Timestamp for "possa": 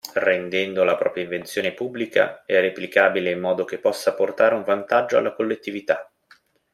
3.77-4.15